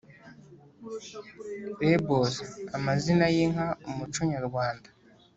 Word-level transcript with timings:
labels: 1.81 2.35
amazina 2.77 3.25
y’inka, 3.35 3.67
umuco 3.89 4.19
nyarwanda 4.33 4.89